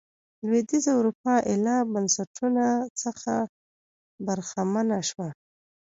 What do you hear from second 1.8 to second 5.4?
بنسټونو څخه برخمنه شوه.